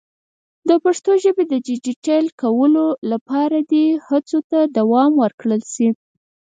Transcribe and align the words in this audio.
د 0.67 0.69
پښتو 0.83 1.11
ژبې 1.23 1.43
د 1.47 1.53
ډیجیټل 1.67 2.25
کولو 2.41 2.85
لپاره 3.11 3.57
دې 3.71 3.85
هڅو 4.07 4.39
ته 4.49 4.59
دوام 4.77 5.11
ورکړل 5.23 5.61
شي. 5.73 5.89